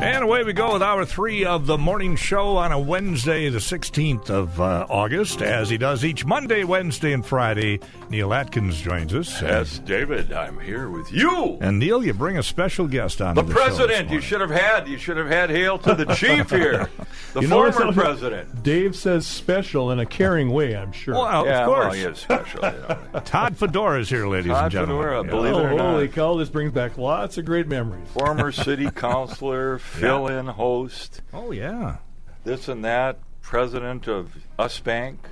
[0.00, 3.58] And away we go with hour three of the morning show on a Wednesday, the
[3.58, 7.80] 16th of uh, August, as he does each Monday, Wednesday, and Friday.
[8.08, 9.42] Neill Atkins joins us.
[9.42, 11.58] Yes, David, I'm here with you.
[11.60, 14.40] And Neil, you bring a special guest on The the, show this president, you should
[14.40, 14.86] have had.
[14.86, 16.88] You should have had hail to the chief here,
[17.34, 18.62] the You former so- president.
[18.62, 21.14] Dave says special in a caring way, I'm sure.
[21.14, 21.84] Well, yeah, of course.
[21.86, 22.60] well, he is special.
[22.64, 22.70] You
[23.14, 23.20] know.
[23.24, 24.96] Todd Fedora is here, ladies Todd and gentlemen.
[25.02, 25.30] Fedora, Yeah.
[25.30, 25.90] believe it oh, or not.
[25.92, 28.08] holy cow, this brings back lots of great memories.
[28.14, 31.96] Former city councilor, fill-in host, Oh, yeah.
[32.44, 35.26] this and that, president of Us Bank.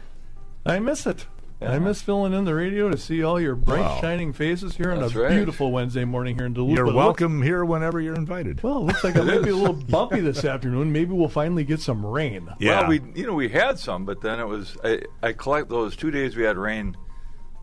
[0.64, 1.26] I miss it.
[1.60, 1.72] Yeah.
[1.72, 3.98] I miss filling in the radio to see all your bright, Wow.
[4.02, 5.30] shining faces here on a right.
[5.30, 6.76] beautiful Wednesday morning here in Duluth.
[6.76, 8.62] You're But it looks- welcome here whenever you're invited.
[8.62, 10.92] well, it looks like it might be a little bumpy this afternoon.
[10.92, 12.48] Maybe we'll finally get some rain.
[12.58, 12.80] Yeah.
[12.80, 15.96] Well, we you know we had some, but then it was I, I collect those
[15.96, 16.94] two days we had rain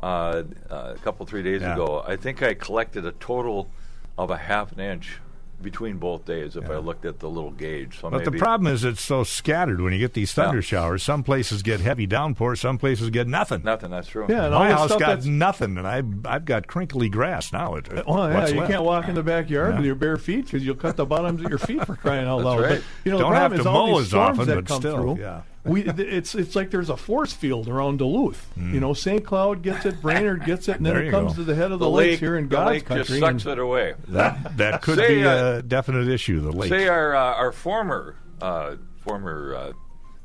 [0.02, 1.74] uh, uh, a couple three days Yeah.
[1.74, 2.04] ago.
[2.08, 3.70] I think I collected a total
[4.18, 5.20] of a half an inch
[5.64, 8.00] between both days if I looked at the little gauge.
[8.00, 10.62] So But maybe, the problem is it's so scattered when you get these thunder Yeah.
[10.62, 11.02] showers.
[11.02, 13.64] Some places get heavy downpour, some places get nothing.
[13.64, 13.90] nothing.
[13.90, 14.26] That's true.
[14.30, 17.76] Yeah, My house got nothing, and I've, I've got crinkly grass now.
[17.76, 18.72] It, Well, yeah, you left?
[18.72, 19.78] can't walk in the backyard Yeah.
[19.78, 22.38] with your bare feet because you'll cut the bottoms of your feet for crying out
[22.38, 22.60] That's loud.
[22.62, 22.70] right.
[22.70, 24.56] But you know, Don't the have problem to is all mow these as storms often,
[24.66, 25.18] but still, through.
[25.22, 25.42] yeah.
[25.66, 28.52] We, it's it's like there's a force field around Duluth.
[28.56, 28.74] Hmm.
[28.74, 29.24] You know, St.
[29.24, 31.36] Cloud gets it, Brainerd gets it, and then it comes go.
[31.38, 33.20] to the head of the, the lakes lake here in the God's lake country.
[33.20, 33.94] just sucks it away.
[34.10, 36.42] That that could Say, be uh, a definite issue.
[36.42, 36.70] The lake.
[36.70, 39.72] Say our uh, our former uh, former uh,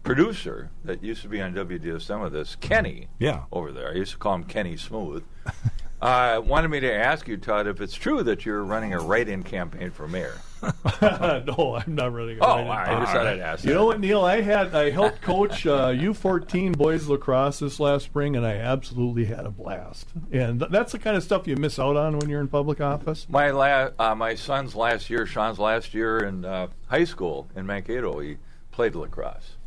[0.02, 3.08] producer that used to be on WDSM with us, Kenny.
[3.18, 3.44] Yeah.
[3.52, 5.24] Over there, I used to call him Kenny Smooth.
[6.00, 9.42] uh, wanted me to ask you, Todd, if it's true that you're running a write-in
[9.42, 10.34] campaign for mayor.
[11.02, 12.38] no, I'm not running.
[12.38, 12.68] a Oh, write-in.
[12.96, 13.64] I just thought I'd ask.
[13.64, 13.74] You that.
[13.76, 14.24] know what, Neil?
[14.24, 19.26] I had I helped coach uh, U14 boys lacrosse this last spring, and I absolutely
[19.26, 20.08] had a blast.
[20.32, 22.80] And th- that's the kind of stuff you miss out on when you're in public
[22.80, 23.26] office.
[23.28, 27.64] My la- uh, my son's last year, Sean's last year in uh, high school in
[27.66, 28.38] Mankato, he
[28.72, 29.57] played lacrosse.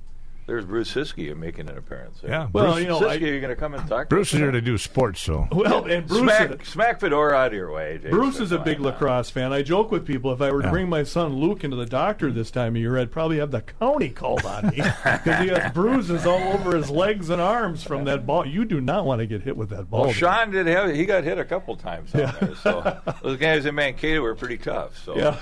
[0.51, 2.19] There's Bruce Siskey making an appearance.
[2.19, 2.29] There.
[2.29, 4.09] Yeah, Well, Bruce, you know, Siskey, I, are going to come and talk?
[4.09, 6.05] Bruce us is here to do sports, so well, and?
[6.05, 6.19] Bruce.
[6.19, 7.99] smack, smack Fedora out of your way.
[7.99, 8.09] Jason.
[8.11, 8.91] Bruce is a big Come on.
[8.91, 9.53] lacrosse fan.
[9.53, 10.71] I joke with people if I were to Yeah.
[10.71, 13.61] bring my son Luke into the doctor this time of year, I'd probably have the
[13.61, 18.03] county called on me because he has bruises all over his legs and arms from
[18.03, 18.45] that ball.
[18.45, 20.01] You do not want to get hit with that ball.
[20.03, 22.33] Well, Sean did have he got hit a couple times Yeah.
[22.41, 22.55] there.
[22.55, 25.01] So those guys in Mankato were pretty tough.
[25.05, 25.37] So yeah.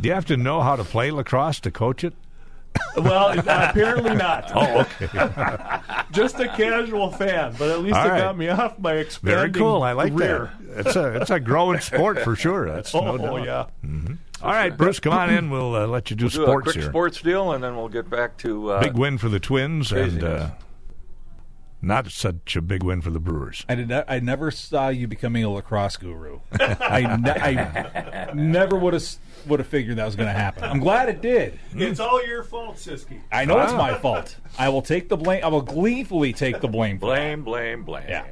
[0.00, 2.14] do you have to know how to play lacrosse to coach it?
[2.96, 4.50] Well, apparently not.
[4.54, 5.06] Oh, okay.
[6.12, 8.18] Just a casual fan, but at least All it right.
[8.18, 9.82] got me off my expanding Very cool.
[9.82, 10.50] I like rear.
[10.60, 10.86] that.
[10.86, 12.66] It's a it's a growing sport for sure.
[12.70, 13.70] That's Oh, no doubt.
[13.82, 14.14] yeah.
[14.42, 15.50] All right, Bruce, come on in.
[15.50, 16.88] We'll uh, let you do do a sports quick here.
[16.90, 20.22] sports deal, and then we'll get back to uh, Big win for the Twins, and
[20.24, 20.50] uh,
[21.80, 23.64] not such a big win for the Brewers.
[23.68, 23.88] I did.
[23.88, 26.40] Ne- I never saw you becoming a lacrosse guru.
[26.60, 29.02] I, ne- I never would have
[29.46, 30.64] would have figured that was going to happen.
[30.64, 31.58] I'm glad it did.
[31.74, 33.20] It's all your fault, Siski.
[33.30, 34.36] I know it's my fault.
[34.58, 35.44] I will take the blame.
[35.44, 36.98] I will gleefully take the blame.
[36.98, 37.16] For that.
[37.16, 38.06] blame, blame, blame.
[38.08, 38.26] Yeah.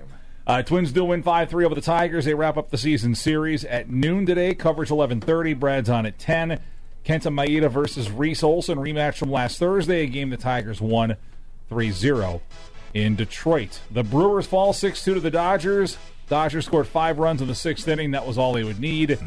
[0.47, 2.25] Uh, Twins do win 5-3 over the Tigers.
[2.25, 4.55] They wrap up the season series at noon today.
[4.55, 5.55] Coverage 11:30.
[5.59, 6.59] Brad's on at 10.
[7.05, 11.17] Kenta Maeda versus Reese Olson rematch from last Thursday, a game the Tigers won
[11.71, 12.41] 3-0
[12.93, 13.81] in Detroit.
[13.91, 15.97] The Brewers fall 6-2 to the Dodgers.
[16.29, 18.13] Dodgers scored five runs in the sixth inning.
[18.13, 19.19] That was all they would need.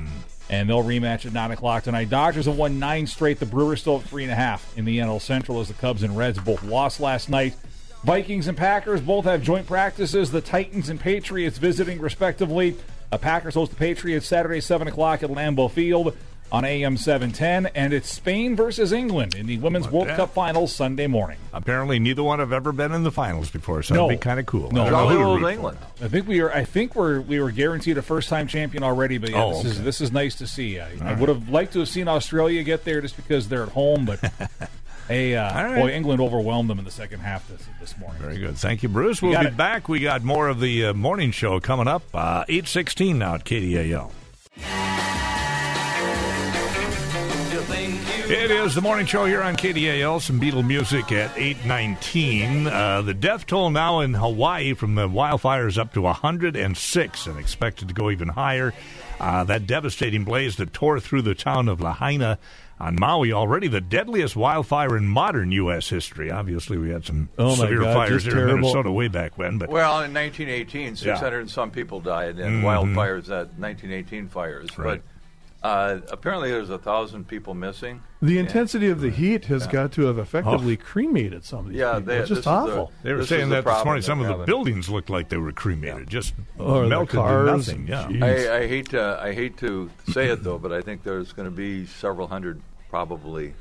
[0.53, 2.12] And they'll rematch at 9 o'clock tonight.
[2.12, 3.40] Dodgers have won nine straight.
[3.40, 6.03] The Brewers still at three and a half in the NL Central as the Cubs
[6.03, 7.56] and Reds both lost last night.
[8.03, 10.30] Vikings and Packers both have joint practices.
[10.30, 12.78] The Titans and Patriots visiting respectively.
[13.09, 16.16] The Packers host the Patriots Saturday, 7 o'clock at Lambeau Field
[16.53, 17.66] on AM 710.
[17.75, 20.16] And it's Spain versus England in the Women's World that?
[20.18, 21.38] Cup Finals Sunday morning.
[21.52, 24.08] Apparently, neither one have ever been in the finals before, so No.
[24.08, 24.72] that'd be kind of cool.
[24.72, 24.84] No.
[24.84, 25.52] I don't know Jolly who to old root for.
[25.52, 25.78] England.
[26.02, 26.53] I think we are.
[26.53, 29.18] I think we're we were guaranteed a first time champion already.
[29.18, 30.80] But yeah, Oh, this is this is nice to see.
[30.80, 33.70] I, I would have liked to have seen Australia get there just because they're at
[33.70, 34.20] home, but
[35.08, 35.75] hey, uh, All right.
[35.81, 38.22] boy, England overwhelmed them in the second half this this morning.
[38.22, 38.58] Very good.
[38.58, 39.22] Thank you, Bruce.
[39.24, 39.58] We'll got be it.
[39.58, 39.90] back.
[39.90, 42.03] We got more of the uh, morning show coming up.
[42.14, 44.12] Uh, 816 now at KDAL.
[48.25, 50.22] It is the morning show here on KDAL.
[50.22, 52.67] Some Beatle music at 819.
[52.67, 57.90] Uh, the death toll now in Hawaii from the wildfires up to 106 and expected
[57.90, 58.73] to go even higher.
[59.20, 62.40] Uh, that devastating blaze that tore through the town of Lahaina
[62.79, 65.90] on Maui, already the deadliest wildfire in modern U.S.
[65.90, 66.31] history.
[66.31, 68.61] Obviously, we had some Oh, severe God, fires just here in terrible.
[68.70, 69.58] Minnesota way back when.
[69.58, 74.70] But Well, in 1918, 600 and some people died in wildfires at 1918 fires.
[74.72, 74.81] Mm-hmm.
[74.81, 75.02] Right.
[75.05, 75.12] But
[75.63, 78.01] uh, apparently, there's a thousand people missing.
[78.21, 81.93] The intensity of the heat has got to have effectively cremated some of these Yeah,
[81.99, 82.05] people.
[82.05, 82.91] they, it's just awful.
[83.01, 84.03] The, they were saying that this morning.
[84.03, 87.87] Some of the buildings looked like they were cremated, just Or the melted to nothing.
[87.87, 88.07] Yeah.
[88.25, 91.47] I, I hate to I hate to say it though, but I think there's going
[91.49, 93.53] to be several hundred probably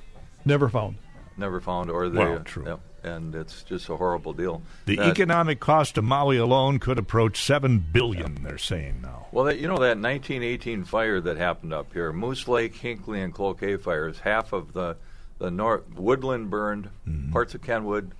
[0.44, 0.96] Never found.
[1.42, 2.18] Never found, or they.
[2.20, 2.64] Well, true.
[2.64, 4.62] Yep, and it's just a horrible deal.
[4.86, 8.44] The That- economic cost of Maui alone could approach seven billion.
[8.44, 9.26] They're saying now.
[9.32, 13.34] Well, that, you know that 1918 fire that happened up here, Moose Lake, Hinckley, and
[13.34, 14.20] Cloquet fires.
[14.20, 14.96] Half of the
[15.40, 17.32] the north woodland burned, Mm-hmm.
[17.32, 18.12] parts of Kenwood.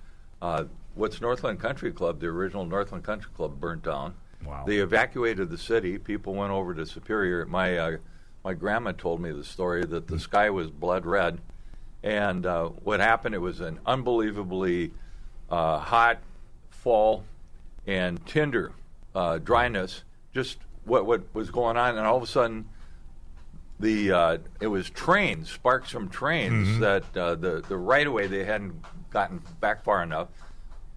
[0.42, 0.64] Uh,
[0.96, 2.18] what's Northland Country Club?
[2.18, 4.14] The original Northland Country Club burnt down.
[4.44, 4.64] Wow.
[4.66, 5.96] They evacuated the city.
[5.98, 7.46] People went over to Superior.
[7.46, 7.96] My uh,
[8.44, 10.10] my grandma told me the story that Mm.
[10.10, 11.38] the sky was blood red,
[12.02, 13.34] and uh, what happened?
[13.34, 14.92] It was an unbelievably
[15.50, 16.18] uh, hot
[16.70, 17.24] fall
[17.86, 18.72] and tinder
[19.14, 20.02] uh, dryness.
[20.34, 22.68] Just what what was going on, and all of a sudden,
[23.78, 28.44] the uh, it was trains, sparks from trains that uh, the the right away they
[28.44, 30.28] hadn't gotten back far enough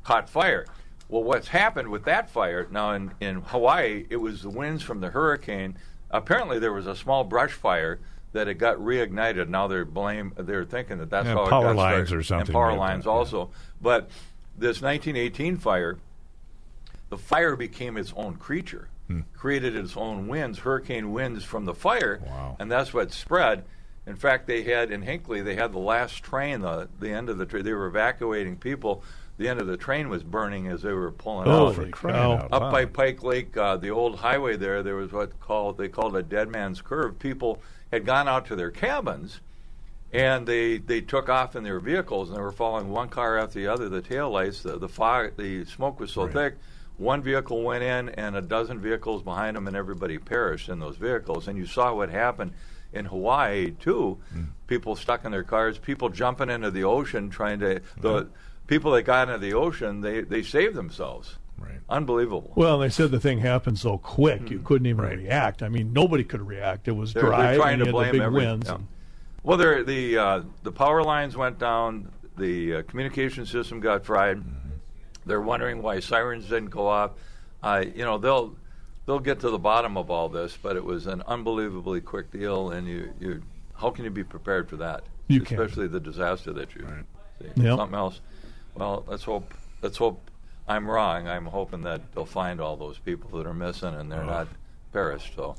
[0.04, 0.66] caught fire.
[1.10, 4.06] Well, what's happened with that fire now in, in Hawaii?
[4.10, 5.78] It was the winds from the hurricane.
[6.10, 8.00] Apparently, there was a small brush fire
[8.36, 9.48] that it got reignited.
[9.48, 10.34] Now they're blame.
[10.38, 12.16] They're thinking that that's Yeah, how it power got lines started.
[12.20, 13.16] or something And power like lines that, yeah.
[13.16, 13.50] also.
[13.82, 14.10] But
[14.58, 15.98] this 1918 fire,
[17.10, 19.22] the fire became its own creature, hmm.
[19.34, 22.58] created its own winds, hurricane winds from the fire, Wow.
[22.60, 23.64] and that's what spread.
[24.06, 27.38] In fact, they had in Hinckley, they had the last train, the the end of
[27.38, 27.64] the train.
[27.64, 29.02] They were evacuating people.
[29.38, 31.96] The end of the train was burning as they were pulling Oh, out.
[31.98, 32.72] for out Up loud.
[32.72, 36.24] by Pike Lake, uh, the old highway there, there was what called they called a
[36.24, 37.20] dead man's curve.
[37.20, 37.62] People
[37.92, 39.42] had gone out to their cabins,
[40.14, 43.60] and they they took off in their vehicles, and they were following one car after
[43.60, 43.90] the other.
[43.90, 46.34] The taillights, the the fog, the smoke was so Right.
[46.34, 46.56] thick.
[46.98, 50.96] One vehicle went in, and a dozen vehicles behind them, and everybody perished in those
[50.96, 51.50] vehicles.
[51.50, 52.54] And you saw what happened
[52.94, 54.18] in Hawaii too.
[54.68, 58.28] People stuck in their cars, people jumping into the ocean, trying to the
[58.68, 61.36] people that got into the ocean, they they saved themselves.
[61.58, 61.80] Right.
[61.90, 62.52] Unbelievable.
[62.56, 65.18] Well, they said the thing happened so quick you couldn't even Right.
[65.18, 65.64] react.
[65.64, 66.88] I mean, nobody could react.
[66.90, 68.68] It was They're- they're trying and to blame the big every- winds.
[68.68, 68.76] yeah.
[68.76, 68.88] and-
[69.44, 72.10] Well, there, the uh, the power lines went down.
[72.38, 74.44] The uh, communication system got fried.
[75.26, 77.12] They're wondering why sirens didn't go off.
[77.64, 78.56] Uh, you know, they'll
[79.06, 82.72] they'll get to the bottom of all this, but it was an unbelievably quick deal,
[82.72, 83.42] and you you
[83.76, 85.04] how can you be prepared for that?
[85.28, 85.62] You can't.
[85.62, 86.82] especially the disaster that you
[87.42, 87.48] see.
[87.64, 87.78] Yep.
[87.78, 88.20] Something else.
[88.76, 89.54] Well, let's hope.
[89.82, 90.30] Let's hope.
[90.68, 91.28] I'm wrong.
[91.28, 94.48] I'm hoping that they'll find all those people that are missing and they're not
[94.92, 95.36] perished.
[95.36, 95.56] So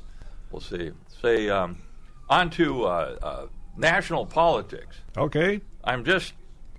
[0.51, 0.91] we'll see.
[1.21, 1.81] Say um,
[2.29, 3.45] on to uh, uh,
[3.77, 4.97] national politics.
[5.17, 5.61] Okay.
[5.83, 6.33] I'm just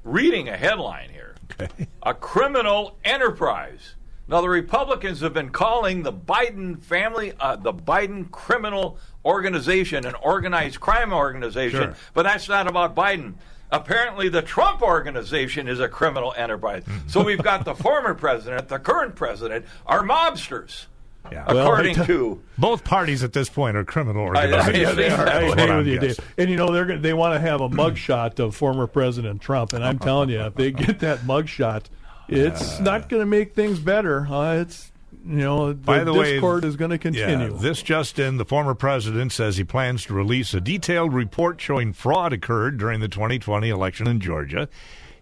[0.05, 1.35] reading a headline here.
[1.51, 1.89] Okay.
[2.03, 3.95] A criminal enterprise.
[4.31, 10.15] Now, the Republicans have been calling the Biden family, uh, the Biden criminal organization, an
[10.17, 11.95] organized crime organization, Sure.
[12.13, 13.35] but that's not about Biden.
[13.71, 16.85] Apparently, the Trump organization is a criminal enterprise.
[17.07, 20.87] so we've got the former president, the current president, are mobsters,
[21.31, 21.45] Yeah.
[21.47, 22.41] According t- to.
[22.59, 24.97] Both parties at this point are criminal I- I- organizations.
[24.97, 25.29] they are.
[25.29, 25.99] I agree with you.
[25.99, 26.21] Dave.
[26.39, 29.85] And you know they're they want to have a mugshot of former President Trump, and
[29.85, 31.85] I'm telling you, if they get that mugshot,
[32.29, 34.27] it's not going to make things better.
[34.27, 34.91] Uh, it's
[35.25, 37.53] you know the By the way, is going to continue.
[37.53, 41.61] Yeah, this just in, the former president says he plans to release a detailed report
[41.61, 44.69] showing fraud occurred during the 2020 election in Georgia.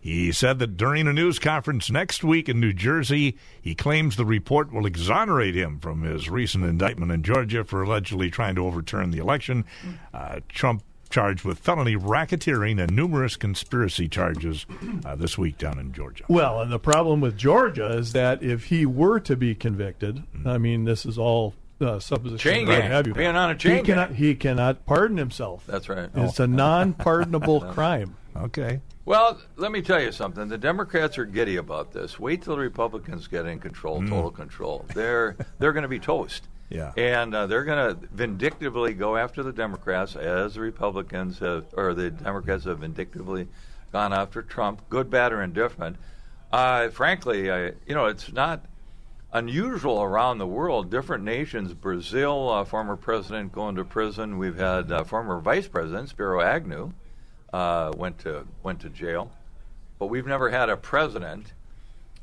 [0.01, 4.25] He said that during a news conference next week in New Jersey, he claims the
[4.25, 9.11] report will exonerate him from his recent indictment in Georgia for allegedly trying to overturn
[9.11, 9.65] the election.
[10.15, 14.67] Uh, Trump charged with felony racketeering and numerous conspiracy charges
[15.05, 16.25] uh, this week down in Georgia.
[16.29, 20.59] Well, and the problem with Georgia is that if he were to be convicted, I
[20.59, 22.39] mean, this is all uh, supposition.
[22.39, 22.91] Chain what gang.
[22.91, 23.15] have you.
[23.15, 23.85] Being on a he chain gang.
[23.85, 25.65] cannot, he cannot pardon himself.
[25.67, 26.09] That's right.
[26.15, 28.17] It's a non-pardonable crime.
[28.37, 28.81] Okay.
[29.05, 30.49] Well, let me tell you something.
[30.49, 32.19] The Democrats are giddy about this.
[32.19, 34.85] Wait till the Republicans get in control, total control.
[34.95, 36.49] They're they're going to be toast.
[36.69, 36.93] Yeah.
[36.97, 41.95] And uh, they're going to vindictively go after the Democrats as the Republicans have, or
[41.95, 43.47] the Democrats have vindictively
[43.93, 45.97] gone after Trump, good, bad, or indifferent.
[46.53, 48.65] Uh, frankly, I, you know, it's not
[49.33, 50.91] unusual around the world.
[50.91, 54.39] Different nations, Brazil, uh, former president going to prison.
[54.39, 56.93] We've had uh, former vice president Spiro Agnew
[57.53, 59.31] uh, went to went to jail,
[59.99, 61.53] but we've never had a president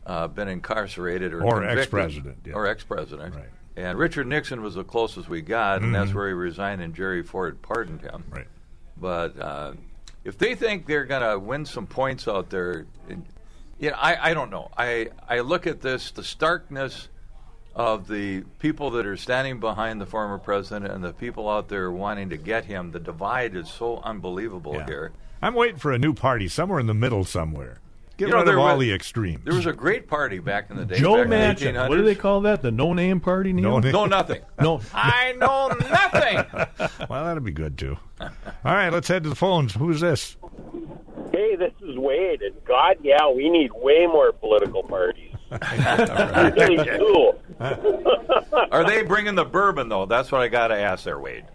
[0.05, 1.79] uh, been incarcerated or Or convicted.
[1.79, 2.53] ex-president, yeah.
[2.53, 3.35] or ex-president.
[3.35, 3.45] Right.
[3.75, 7.23] And Richard Nixon was the closest we got, and that's where he resigned, and Jerry
[7.23, 8.23] Ford pardoned him.
[8.29, 8.47] Right.
[8.97, 9.73] But uh,
[10.23, 12.85] if they think they're going to win some points out there,
[13.79, 14.69] you know, I, I don't know.
[14.77, 17.09] I, I look at this, the starkness
[17.75, 21.91] of the people that are standing behind the former president and the people out there
[21.91, 22.91] wanting to get him.
[22.91, 24.85] The divide is so unbelievable Yeah.
[24.85, 25.11] here.
[25.41, 27.79] I'm waiting for a new party somewhere in the middle somewhere.
[28.17, 29.43] Get You know, rid there of all was- the extremes.
[29.43, 30.99] There was a great party back in the day.
[30.99, 31.89] Joe back Manchin.
[31.89, 32.61] What do they call that?
[32.61, 33.53] The no name party?
[33.53, 33.71] Neil?
[33.71, 33.91] No name.
[33.91, 34.41] No, nothing.
[34.61, 34.81] No.
[34.93, 37.07] I know nothing.
[37.09, 37.97] well, that'd be good too.
[38.21, 38.29] All
[38.63, 39.73] right, let's head to the phones.
[39.73, 40.37] Who's this?
[41.31, 45.31] Hey, this is Wade, and God, yeah, we need way more political parties.
[45.51, 47.33] really do.
[48.71, 50.05] Are they bringing the bourbon though?
[50.05, 51.45] That's what I got to ask there, Wade.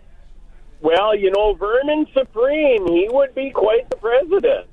[0.81, 4.67] Well, you know, Vernon Supreme, he would be quite the president.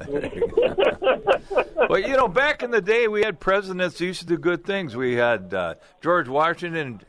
[1.88, 4.64] Well, you know, back in the day, we had presidents who used to do good
[4.64, 4.96] things.
[4.96, 7.02] We had uh, George Washington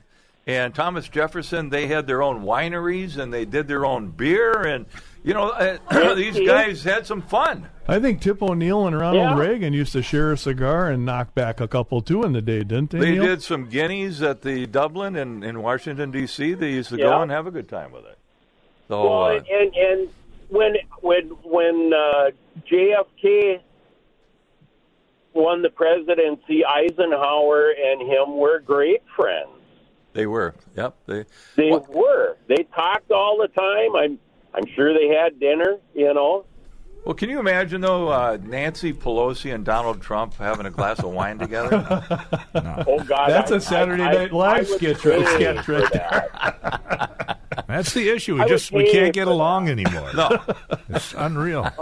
[0.45, 1.69] and Thomas Jefferson.
[1.69, 4.85] They had their own wineries and they did their own beer, and
[5.23, 7.69] you know, uh, these guys had some fun.
[7.87, 9.39] I think Tip O'Neill and Ronald Yeah.
[9.47, 12.59] Reagan used to share a cigar and knock back a couple too in the day,
[12.59, 12.99] didn't they?
[12.99, 13.23] They Neil?
[13.23, 16.53] did some Guinness at the Dublin and in Washington D.C.
[16.55, 18.17] They used to go and have a good time with it.
[18.89, 20.09] So, Well, uh, and, and and
[20.49, 22.31] when when when uh,
[22.75, 23.59] JFK
[25.33, 29.49] won the presidency, Eisenhower and him were great friends.
[30.13, 30.53] they were.
[30.77, 30.95] Yep.
[31.07, 31.25] They.
[31.57, 32.37] They Well- were.
[32.47, 33.95] They talked all the time.
[33.95, 34.19] I'm
[34.53, 35.77] I'm sure they had dinner.
[35.93, 36.45] You know.
[37.05, 41.11] Well, can you imagine though, uh, Nancy Pelosi and Donald Trump having a glass of
[41.11, 41.83] wine together?
[42.87, 47.37] Oh God, That's a a Saturday Night Live sketch sketch right there.
[47.67, 48.35] That's the issue.
[48.35, 50.11] We I just we can't get along anymore.
[50.15, 50.29] no.
[50.89, 51.69] It's unreal.
[51.77, 51.81] Oh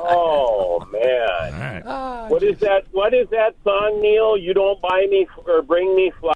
[0.80, 2.30] All man, right.
[2.30, 2.86] what is that?
[2.92, 4.38] What is that song, Neil?
[4.38, 6.36] You don't buy me f- or bring me flowers.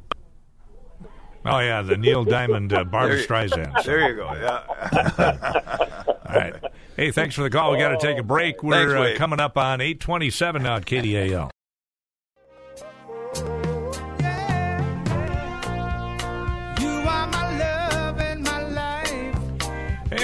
[1.45, 3.83] Oh yeah, the Neil Diamond uh, Barbara There you- Streisand.
[3.85, 4.33] There you go.
[4.33, 6.17] Yeah.
[6.29, 6.53] All right.
[6.97, 7.71] Hey, thanks for the call.
[7.71, 8.63] We got to take a break.
[8.63, 11.49] We're Thanks, uh, coming up on 827 now at KDAL.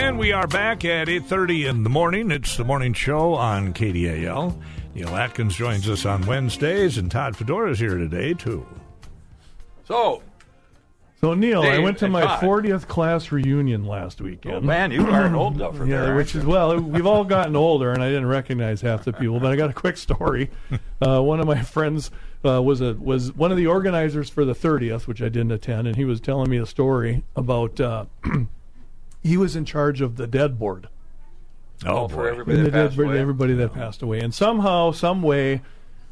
[0.04, 2.30] And we are back at 8.30 in the morning.
[2.30, 4.62] It's the morning show on KDAL.
[4.94, 8.66] Neill Atkins joins us on Wednesdays, and Todd Fedora is here today, too.
[9.86, 10.22] So,
[11.22, 12.42] So Neil, I went to my Todd.
[12.44, 14.54] 40th class reunion last weekend.
[14.56, 14.66] oh, weekend.
[14.68, 16.16] man, you are an old duffer Yeah, there.
[16.18, 19.40] which is well, we've all gotten older, and I didn't recognize half the people.
[19.40, 20.50] But I got a quick story.
[21.02, 22.12] Uh, one of my friends
[22.46, 25.86] uh, was a was one of the organizers for the 30th, which I didn't attend,
[25.86, 28.06] and he was telling me a story about uh,
[29.24, 30.88] he was in charge of the dead board.
[31.86, 32.25] Oh, for boy.
[32.27, 33.20] everybody And that the dead passed board- away.
[33.20, 35.62] everybody that passed away, and somehow, some way,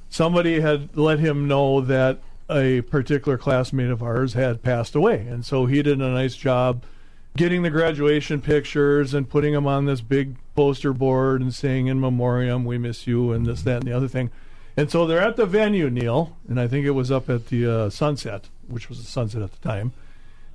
[0.10, 5.46] somebody had let him know that a particular classmate of ours had passed away, and
[5.46, 6.84] so he did a nice job
[7.38, 11.98] getting the graduation pictures and putting them on this big poster board and saying in
[12.02, 14.30] memoriam, "We miss you," and this, that, and the other thing.
[14.76, 17.66] And so they're at the venue, Neil, and I think it was up at the
[17.68, 19.94] uh, Sunset, which was the Sunset at the time.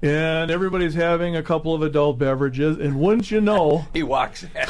[0.02, 4.66] And everybody's having a couple of adult beverages, and wouldn't you know, He walks in.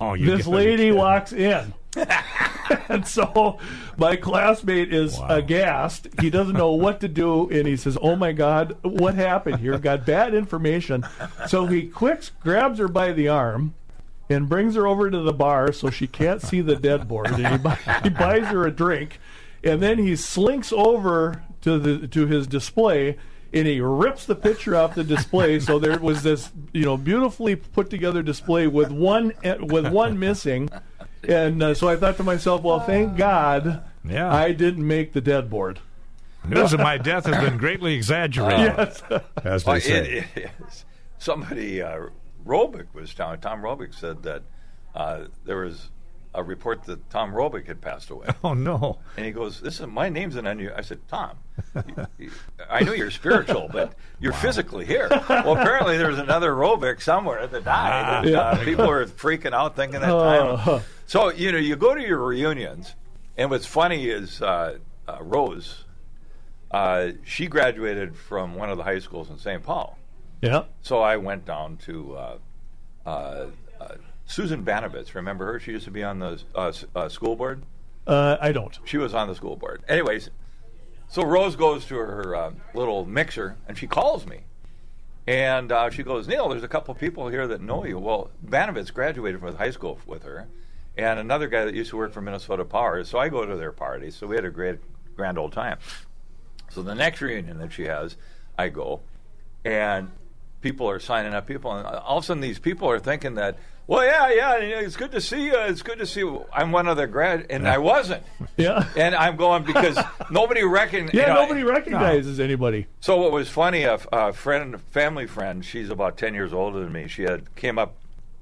[0.00, 1.72] Oh, you this lady walks in.
[2.88, 3.58] and so
[3.96, 5.28] my classmate is Wow.
[5.28, 6.08] aghast.
[6.20, 9.78] He doesn't know what to do, and he says, "Oh my God, what happened here?
[9.78, 11.06] Got bad information."
[11.46, 13.74] So he quick grabs her by the arm
[14.28, 17.28] and brings her over to the bar so she can't see the dead board.
[17.28, 19.20] And he, buy, he buys her a drink,
[19.62, 23.16] and then he slinks over to the to his display.
[23.54, 27.54] And he rips the picture off the display, so there was this, you know, beautifully
[27.54, 30.68] put together display with one with one missing,
[31.26, 34.34] and uh, so I thought to myself, well, thank God Yeah.
[34.34, 35.78] I didn't make the dead board.
[36.46, 39.02] News of my death has been greatly exaggerated, Yes.
[39.44, 40.10] as they Well, say.
[40.18, 40.84] it, it is.
[41.18, 42.08] Somebody, uh,
[42.44, 44.42] Robick was telling, Tom Robick said that
[44.96, 45.90] uh, there was
[46.34, 48.26] a report that Tom Robick had passed away.
[48.44, 48.98] oh, no.
[49.16, 51.36] And he goes, "This is my name's in on you." I said, "Tom,
[51.86, 52.30] you- you-
[52.68, 57.64] I know you're spiritual, but you're physically here." Well, apparently there's another Robic somewhere that
[57.64, 58.26] died.
[58.26, 60.56] and, uh, people are freaking out thinking that Oh.
[60.64, 60.80] time.
[61.06, 62.94] So you know, you go to your reunions,
[63.36, 65.84] and what's funny is uh, uh, Rose.
[66.70, 69.62] Uh, she graduated from one of the high schools in St.
[69.62, 69.96] Paul.
[70.42, 70.64] Yeah.
[70.82, 72.38] So I went down to uh,
[74.34, 75.14] Susan Banovitz.
[75.14, 75.60] Remember her?
[75.60, 77.62] She used to be on the uh, uh, school board.
[78.04, 78.76] Uh, I don't.
[78.84, 79.84] She was on the school board.
[79.88, 80.28] Anyways,
[81.08, 84.40] so Rose goes to her uh, little mixer and she calls me.
[85.28, 87.98] And uh, she goes, Neil, there's a couple people here that know you.
[87.98, 90.48] Well, Banovitz graduated from high school with her,
[90.98, 93.04] and another guy that used to work for Minnesota Power.
[93.04, 94.10] So I go to their party.
[94.10, 94.80] So we had a great,
[95.16, 95.78] grand old time.
[96.70, 98.16] So the next reunion that she has,
[98.58, 99.00] I go,
[99.64, 100.10] and
[100.60, 103.56] people are signing up people, and all of a sudden these people are thinking that,
[103.86, 105.54] well, yeah, yeah, you know, it's good to see you.
[105.56, 106.46] It's good to see you.
[106.52, 108.22] I'm one of the grad, and I wasn't.
[108.56, 108.86] Yeah.
[108.96, 109.98] And I'm going because
[110.30, 111.10] nobody reckoned.
[111.12, 112.86] Yeah, you know, nobody recognizes anybody.
[113.00, 116.92] So what was funny, a, a friend, family friend, she's about ten years older than
[116.92, 117.08] me.
[117.08, 117.96] She had came up,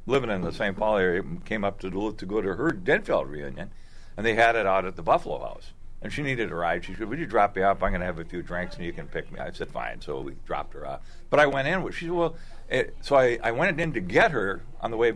[0.04, 0.76] living in the St.
[0.76, 3.70] Paul area, came up to Duluth to go to her Denfeld reunion,
[4.18, 5.72] and they had it out at the Buffalo House.
[6.02, 6.84] And she needed a ride.
[6.84, 7.82] She said, "Would you drop me off?
[7.82, 10.02] I'm going to have a few drinks, and you can pick me." I said, "Fine."
[10.02, 11.00] So we dropped her off.
[11.30, 11.94] But I went in with.
[11.94, 12.37] She said, "Well,"
[12.68, 15.14] it, so I, I went in to get her on the way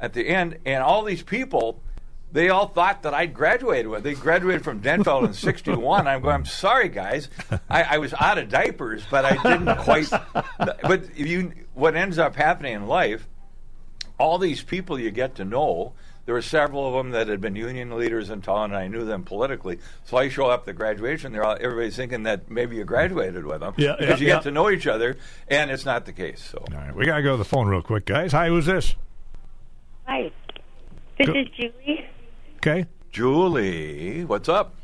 [0.00, 1.80] at the end, and all these people,
[2.30, 4.02] they all thought that I'd graduated with.
[4.02, 6.06] They graduated from Denfeld in '61.
[6.06, 6.34] I'm going.
[6.34, 7.28] I'm sorry, guys.
[7.68, 10.08] I, I was out of diapers, but I didn't quite.
[10.58, 13.26] But you, what ends up happening in life,
[14.18, 15.92] all these people you get to know.
[16.26, 19.06] There were several of them that had been union leaders in town, and I knew
[19.06, 19.78] them politically.
[20.04, 21.32] So I show up at graduation.
[21.32, 24.34] They're all, everybody's thinking that maybe you graduated with them Yeah, because yeah, you yeah.
[24.34, 25.16] get to know each other,
[25.48, 26.42] and it's not the case.
[26.42, 28.32] So All right, we got to go to the phone real quick, guys.
[28.32, 28.94] Hi, who's this?
[30.08, 30.32] Hi,
[31.18, 32.06] this Go- is Julie.
[32.56, 32.86] Okay.
[33.12, 34.74] Julie, what's up?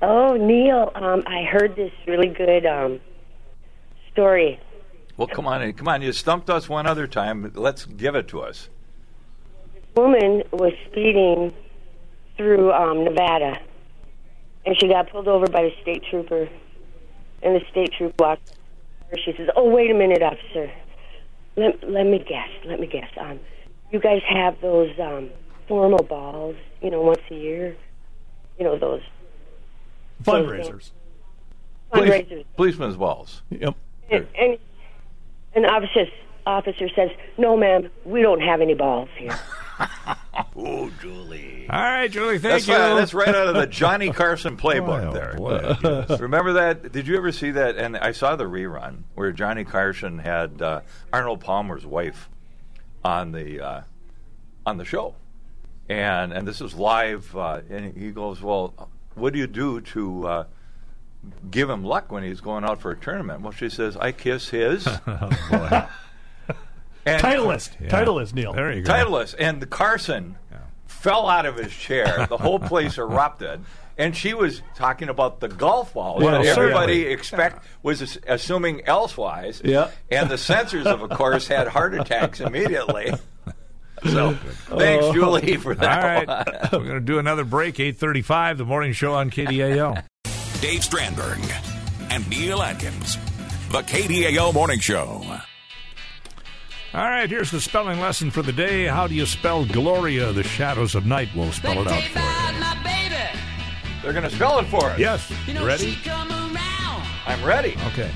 [0.00, 2.98] Oh, Neil, um, I heard this really good um,
[4.10, 4.58] story.
[5.18, 6.00] Well, come on, come on.
[6.00, 7.52] You stumped us one other time.
[7.54, 8.70] Let's give it to us.
[9.94, 11.52] Woman was speeding
[12.38, 13.58] through um, Nevada,
[14.64, 16.48] and she got pulled over by a state trooper.
[17.42, 18.56] And the state trooper walked.
[19.10, 19.18] her.
[19.18, 20.70] She says, "Oh, wait a minute, officer.
[21.56, 22.48] Let let me guess.
[22.64, 23.10] Let me guess.
[23.20, 23.38] Um,
[23.92, 25.30] you guys have those um,
[25.68, 27.76] formal balls, you know, once a year.
[28.58, 29.02] You know those
[30.22, 30.90] Fundraisers.
[31.92, 33.42] fundraisers." Policemen's balls.
[33.50, 33.74] Yep.
[34.10, 34.58] And, and
[35.54, 36.06] an officer
[36.46, 39.38] officer says, "No, ma'am, we don't have any balls here."
[40.56, 41.66] Oh, Julie.
[41.68, 42.82] All right, Julie, That's, thank you.
[42.84, 45.34] uh, that's right out of the Johnny Carson playbook Oh, there.
[46.08, 46.16] boy.
[46.20, 46.90] Remember that?
[46.92, 47.76] Did you ever see that?
[47.76, 50.80] And I saw the rerun where Johnny Carson had uh,
[51.12, 52.28] Arnold Palmer's wife
[53.04, 53.82] on the uh,
[54.66, 55.14] on the show,
[55.88, 57.36] and and this is live.
[57.36, 60.44] Uh, and he goes, "Well, what do you do to uh,
[61.50, 64.48] give him luck when he's going out for a tournament?" Well, she says, "I kiss
[64.48, 65.08] his." Boy.
[67.06, 67.80] and, Titleist.
[67.80, 67.88] Yeah.
[67.88, 68.52] Titleist, Neil.
[68.52, 68.92] There you go.
[68.92, 70.36] Titleist, and the Carson
[71.02, 72.26] fell out of his chair.
[72.28, 73.60] The whole place erupted.
[73.98, 77.12] And she was talking about the golf ball Well, that everybody certainly.
[77.12, 79.60] expect was assuming elsewise.
[79.64, 79.90] Yeah.
[80.10, 83.12] And the censors, of course, had heart attacks immediately.
[84.04, 85.12] So, thanks, oh.
[85.12, 86.26] Julie, for All that.
[86.26, 86.72] right.
[86.72, 90.02] We're going to do another break, 835, the morning show on KDAL.
[90.60, 91.38] Dave Strandberg
[92.10, 93.16] and Neill Atkins.
[93.70, 95.24] The KDAL Morning Show.
[96.94, 98.86] All right, here's the spelling lesson for the day.
[98.86, 100.32] How do you spell Gloria?
[100.32, 102.18] The shadows of night will spell it out for
[102.88, 102.91] you.
[104.02, 104.98] They're going to spell it for us.
[104.98, 105.32] Yes.
[105.46, 105.96] You ready?
[107.24, 107.76] I'm ready.
[107.92, 108.10] Okay.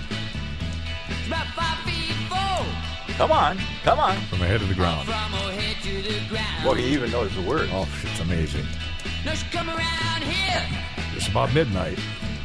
[3.17, 3.59] Come on.
[3.83, 4.17] Come on.
[4.23, 5.09] From the head of the ground.
[6.65, 7.69] Well, he even knows the word.
[7.73, 8.67] Oh, it's amazing.
[9.25, 10.63] No, she come around here
[11.17, 11.99] It's about midnight.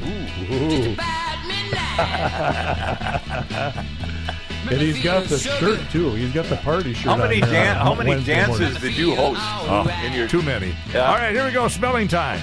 [0.03, 0.93] Ooh.
[0.93, 1.77] about midnight.
[4.69, 6.13] And he's got the shirt too.
[6.13, 7.05] He's got the party shirt.
[7.05, 8.79] How many on uh, dan- how many Wednesday dances morning.
[8.81, 10.75] did you host Oh, in your too many.
[10.93, 11.07] Yeah.
[11.09, 11.67] All right, here we go.
[11.67, 12.39] Spelling time.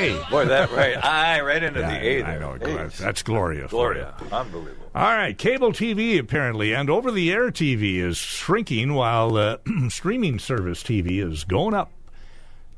[0.00, 0.30] I I.
[0.30, 0.96] Boy, that right.
[1.04, 2.40] I right into Yeah, the A I there.
[2.40, 2.58] know.
[2.60, 3.68] Hey, That's, that's Gloria.
[3.68, 4.14] Gloria.
[4.32, 4.90] Unbelievable.
[4.94, 9.58] All right, cable TV apparently and over the air TV is shrinking while uh,
[9.88, 11.92] streaming service TV is going up.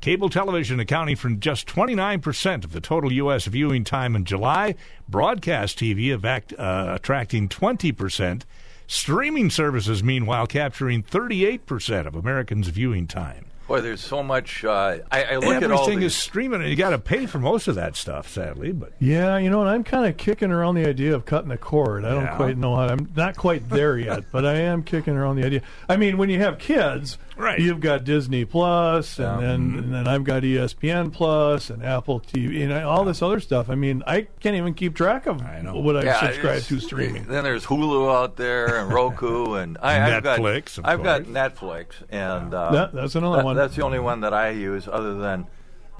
[0.01, 3.45] Cable television accounting for just 29% of the total U.S.
[3.45, 4.75] viewing time in July.
[5.07, 8.41] Broadcast TV evac- uh, attracting 20%.
[8.85, 13.45] Streaming services, meanwhile, capturing 38% of Americans' viewing time.
[13.67, 14.65] Boy, there's so much.
[14.65, 17.39] Uh, I, I look at all Everything is streaming, and you got to pay for
[17.39, 18.73] most of that stuff, sadly.
[18.73, 21.57] But Yeah, you know, and I'm kind of kicking around the idea of cutting the
[21.57, 22.03] cord.
[22.03, 22.35] I don't Yeah.
[22.35, 22.87] quite know how.
[22.89, 25.61] I'm not quite there yet, but I am kicking around the idea.
[25.87, 27.59] I mean, when you have kids, Right.
[27.59, 29.47] You've got Disney Plus, and Yeah.
[29.47, 29.77] then Mm-hmm.
[29.79, 33.69] and then I've got ESPN Plus and Apple TV and all this other stuff.
[33.69, 35.75] I mean, I can't even keep track of I know.
[35.79, 37.23] what I Yeah, subscribe to streaming.
[37.25, 41.23] Then there's Hulu out there and Roku and I, I've got Netflix, of I've got.
[41.23, 43.55] Netflix and uh, That- that's another that- one.
[43.55, 45.47] That's the only one that I use other than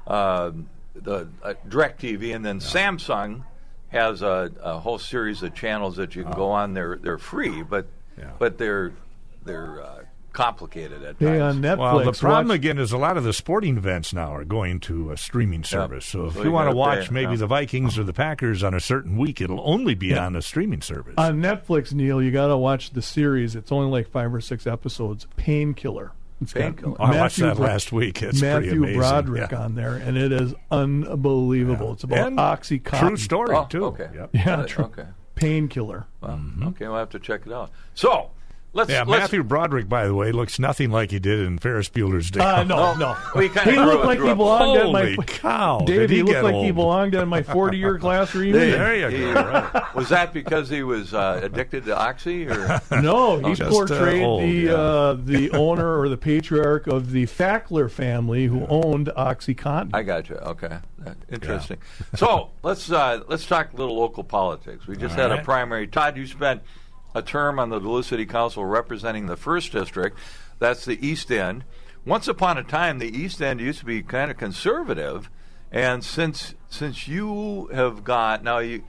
[0.06, 0.52] uh,
[0.94, 3.44] the uh, Directv, and then Samsung
[3.88, 6.74] has a, a whole series of channels that you can go on.
[6.74, 7.86] They're they're free, but
[8.18, 8.30] Yeah.
[8.38, 8.92] but they're
[9.44, 10.02] they're uh,
[10.34, 11.56] complicated at Hey, times.
[11.56, 14.34] on Netflix, Well, the problem watch- again is a lot of the sporting events now
[14.34, 16.04] are going to a streaming service.
[16.04, 17.38] So if So you you want to watch pay, maybe yeah.
[17.38, 20.82] the Vikings or the Packers on a certain week, it'll only be on a streaming
[20.82, 21.14] service.
[21.16, 23.56] on Netflix, Neil, you got to watch the series.
[23.56, 25.26] It's only like five or six episodes.
[25.36, 26.12] Painkiller.
[26.42, 26.96] It's Painkiller.
[26.98, 28.20] Oh, I watched that Bro- last week.
[28.22, 28.98] It's pretty Matthew amazing.
[28.98, 29.58] Broderick Yeah.
[29.62, 31.92] on there, and it is unbelievable.
[31.92, 32.98] It's about And OxyContin.
[32.98, 33.84] True story Oh, too.
[33.86, 34.08] okay.
[34.14, 34.30] Yep.
[34.32, 34.84] Yeah, true.
[34.86, 35.04] okay.
[35.36, 36.06] Painkiller.
[36.20, 36.66] Well, Mm-hmm.
[36.68, 37.70] Okay, we'll have to check it out.
[37.94, 38.30] So,
[38.74, 41.88] let's Yeah, let's, Matthew Broderick, by the way, looks nothing like he did in Ferris
[41.88, 42.66] Bueller's Day Uh, Off.
[42.66, 43.16] no, no.
[43.34, 45.16] Well, he he looked like he belonged at my.
[45.26, 45.78] Cow!
[45.80, 46.64] Dave, did he, he looked like old?
[46.66, 48.70] he belonged at my 40-year class reunion.
[48.70, 49.42] There you go.
[49.42, 49.94] Right.
[49.94, 54.22] was that because he was uh, addicted to oxy, or No, he Just, uh, portrayed
[54.22, 54.72] old, the yeah.
[54.74, 59.90] uh, the owner or the patriarch of the Sackler family who owned OxyContin.
[59.94, 60.36] I got you.
[60.36, 61.78] Okay, Uh, interesting.
[62.14, 64.86] So let's uh, let's talk a little local politics.
[64.86, 65.86] We just All had a primary.
[65.86, 66.62] Todd, you spent
[67.14, 70.18] a term on the Duluth City Council representing the first district.
[70.58, 71.64] That's the East End.
[72.04, 75.30] Once upon a time, the East End used to be kind of conservative,
[75.72, 78.84] and since since you have got now you.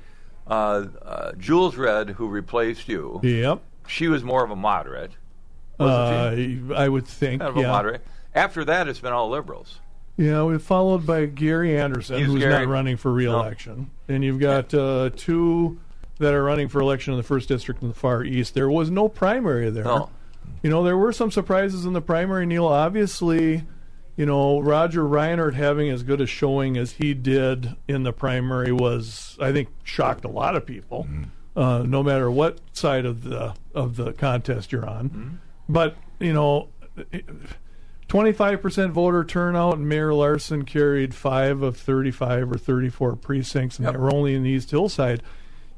[0.48, 3.62] Uh, uh, Julsrud, who replaced you, Yep.
[3.88, 5.14] she was more of a moderate.
[5.80, 6.36] Uh,
[6.76, 7.42] I would think.
[7.42, 7.68] Kind of a yeah.
[7.72, 8.06] moderate.
[8.36, 9.80] After that, it's been all liberals.
[10.18, 14.40] Yeah, we followed by Gary Anderson, He's who's Gary- not running for reelection, and you've
[14.40, 15.80] got uh, two
[16.20, 18.54] that are running for election in the first district in the far east.
[18.54, 19.84] There was no primary there.
[19.84, 20.10] No.
[20.64, 22.46] You know, there were some surprises in the primary.
[22.46, 23.64] Neil, obviously,
[24.16, 28.72] you know, Roger Reinert having as good a showing as he did in the primary
[28.72, 31.08] was, I think, shocked a lot of people.
[31.56, 36.70] Uh, no matter what side of the of the contest you're on, but you know.
[38.08, 43.98] 25% voter turnout, and Mayor Larson carried five of 35 or 34 precincts, and they
[43.98, 45.24] were only in the East Hillside.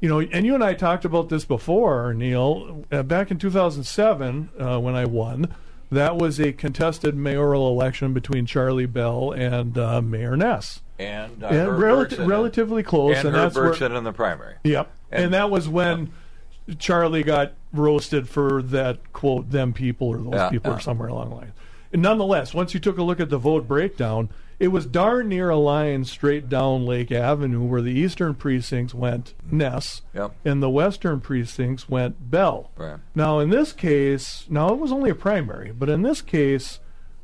[0.00, 2.84] You know, and you and I talked about this before, Neil.
[2.92, 5.52] Uh, back in 2007, uh, when I won,
[5.90, 10.80] that was a contested mayoral election between Charlie Bell and uh, Mayor Ness.
[11.00, 13.16] And, uh, and Bergson relatively close.
[13.16, 14.54] and, and Herb that's where- in the primary.
[14.64, 14.90] Yep.
[15.10, 16.12] And, And- that was when
[16.78, 20.76] Charlie got roasted for that quote, them people or those Yeah, people yeah.
[20.76, 21.52] or somewhere along the line.
[21.92, 25.50] And nonetheless, once you took a look at the vote breakdown, it was darn near
[25.50, 30.32] a line straight down Lake Avenue where the eastern precincts went Ness Yep.
[30.44, 32.70] and the western precincts went Bell.
[32.76, 32.98] Right.
[33.14, 36.80] Now, in this case, now it was only a primary, but in this case,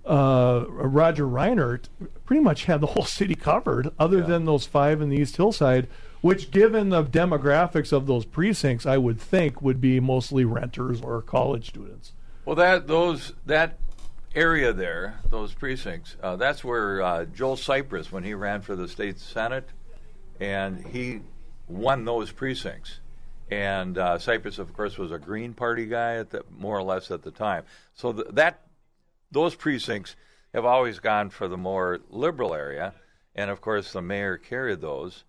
[0.06, 1.84] uh, Roger Reinert
[2.24, 5.88] pretty much had the whole city covered, other than those five in the East Hillside,
[6.20, 11.20] which, given the demographics of those precincts, I would think would be mostly renters or
[11.20, 12.12] college students.
[12.44, 13.78] Well, that those that
[14.34, 18.88] area there, those precincts, uh, that's where uh, Joel Sipress, when he ran for the
[18.88, 19.68] state senate,
[20.40, 21.20] and he
[21.68, 23.00] won those precincts.
[23.50, 27.10] And uh, Sipress, of course, was a Green Party guy at the more or less
[27.10, 27.64] at the time.
[27.94, 28.66] So th- that
[29.30, 30.16] those precincts
[30.52, 32.94] have always gone for the more liberal area,
[33.34, 35.24] and of course, the mayor carried those.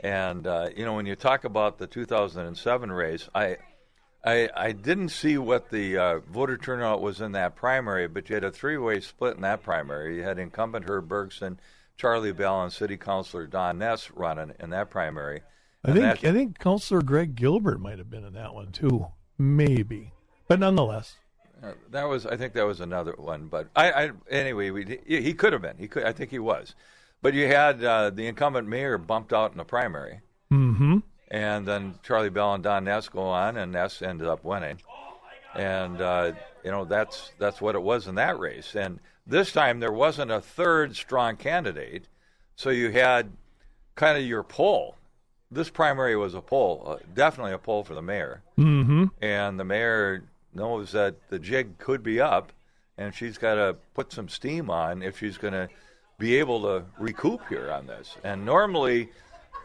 [0.00, 3.58] And uh, you know, when you talk about the 2007 race, I
[4.24, 8.34] I, I didn't see what the uh, voter turnout was in that primary, but you
[8.34, 10.16] had a three-way split in that primary.
[10.16, 11.58] You had incumbent Herb Bergson,
[11.96, 15.42] Charlie Bell, and City Councilor Don Ness running in that primary.
[15.84, 19.06] I And think I think Councilor Greg Gilbert might have been in that one too,
[19.38, 20.12] maybe,
[20.46, 21.16] but nonetheless.
[21.60, 23.46] Uh, that was, I think, that was another one.
[23.46, 25.76] But I, I anyway, we, he, he could have been.
[25.78, 26.74] He could, I think he was.
[27.20, 30.20] But you had uh, the incumbent mayor bumped out in the primary,
[30.52, 30.98] Mm-hmm.
[31.32, 34.78] And then Charlie Bell and Don Ness go on, and Ness ended up winning.
[35.54, 38.76] And uh, you know that's that's what it was in that race.
[38.76, 42.06] And this time there wasn't a third strong candidate,
[42.54, 43.32] so you had
[43.96, 44.94] kind of your poll.
[45.50, 49.06] This primary was a poll, uh, definitely a poll for the mayor Mm-hmm.
[49.20, 52.52] and the mayor knows that the jig could be up,
[52.96, 55.68] and she's got to put some steam on if she's going to
[56.18, 58.16] be able to recoup here on this.
[58.24, 59.10] And normally,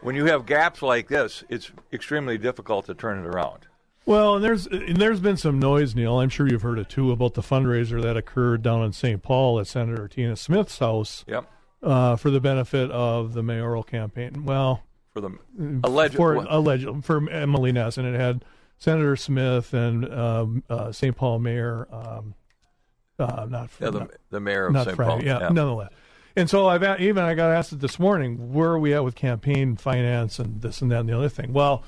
[0.02, 3.66] when you have gaps like this, it's extremely difficult to turn it around.
[4.06, 6.18] Well, and there's and there's been some noise, Neil.
[6.20, 9.22] I'm sure you've heard it too about the fundraiser that occurred down in St.
[9.22, 11.44] Paul at Senator Tina Smith's house Yep.
[11.82, 14.44] uh, for the benefit of the mayoral campaign.
[14.46, 14.82] Well,
[15.12, 15.38] For the
[15.84, 18.46] alleged, for what- alleged for Emily Ness, and it had
[18.78, 21.14] Senator Smith and um, uh, St.
[21.14, 22.34] Paul Mayor, um,
[23.18, 24.96] uh, not yeah, the, not, the mayor of St.
[24.96, 25.22] Paul.
[25.22, 25.90] yeah, nonetheless.
[26.38, 28.52] And so I've a- even I got asked it this morning.
[28.52, 31.52] Where are we at with campaign finance and this and that and the other thing?
[31.52, 31.82] Well,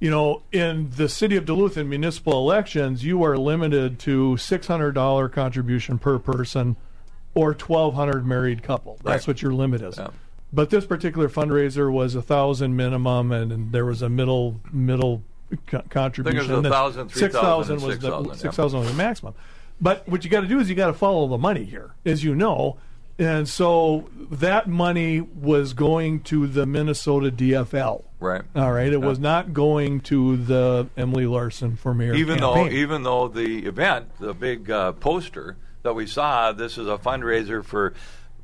[0.00, 4.66] you know, in the city of Duluth in municipal elections, you are limited to six
[4.66, 6.76] hundred dollar contribution per person,
[7.34, 8.94] or twelve hundred married couple.
[9.04, 9.28] That's Right.
[9.34, 9.98] what your limit is.
[9.98, 10.08] Yeah.
[10.54, 15.22] But this particular fundraiser was a thousand minimum, and, and there was a middle middle
[15.66, 16.50] co- contribution.
[16.50, 18.34] a And then thousand, three six thousand, thousand and was six the yeah.
[18.36, 19.34] six thousand was the maximum.
[19.82, 22.24] But what you got to do is you got to follow the money here, as
[22.24, 22.78] you know.
[23.18, 28.04] And so that money was going to the Minnesota DFL.
[28.20, 28.42] Right.
[28.54, 28.92] All right.
[28.92, 32.14] It was not going to the Emily Larson for mayor.
[32.14, 32.66] even campaign.
[32.68, 36.98] though even though the event, the big uh, poster that we saw, this is a
[36.98, 37.94] fundraiser for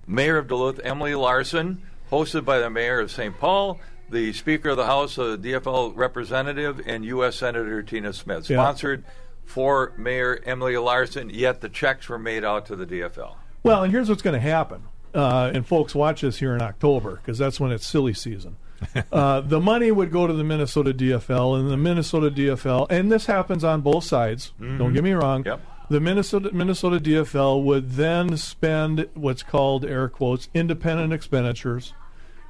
[0.07, 3.37] Mayor of Duluth Emily Larson, hosted by the Mayor of St.
[3.39, 3.79] Paul,
[4.11, 7.37] the Speaker of the House, a DFL representative, and U.S.
[7.37, 8.57] Senator Tina Smith, Yeah.
[8.63, 9.05] sponsored
[9.45, 13.35] for Mayor Emily Larson, yet the checks were made out to the DFL.
[13.63, 14.85] Well, and here's what's going to happen.
[15.15, 18.57] Uh, and folks, watch this here in October because that's when it's silly season.
[19.13, 23.27] uh, the money would go to the Minnesota DFL, and the Minnesota DFL, and this
[23.27, 24.53] happens on both sides.
[24.59, 25.45] Don't get me wrong.
[25.45, 25.61] Yep.
[25.89, 31.93] The Minnesota Minnesota DFL would then spend what's called air quotes independent expenditures,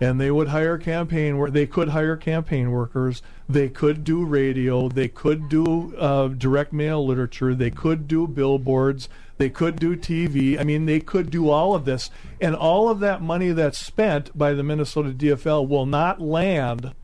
[0.01, 1.53] and they would hire campaign work.
[1.53, 3.21] They could hire campaign workers.
[3.49, 4.89] They could do radio.
[4.89, 7.55] They could do uh, direct mail literature.
[7.55, 9.09] They could do billboards.
[9.43, 10.57] They could do TV.
[10.57, 14.31] I mean, they could do all of this, and all of that money that's spent
[14.39, 16.95] by the Minnesota DFL will not land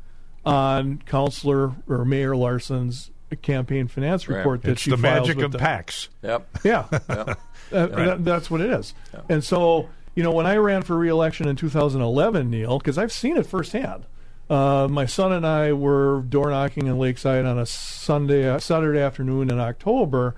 [0.47, 3.11] on Councilor or Mayor Larson's
[3.43, 4.37] campaign finance Right.
[4.39, 6.09] report that It's she the files magic with of the- PACs.
[6.23, 6.49] Yep.
[6.63, 6.85] yeah,
[7.73, 8.95] Uh, that- that's what it is.
[9.29, 13.37] And so, you know, when I ran for reelection in 2011, Neil, because I've seen
[13.37, 14.05] it firsthand.
[14.49, 19.01] Uh, my son and I were door knocking in Lakeside on a Sunday, uh, Saturday
[19.01, 20.37] afternoon in October,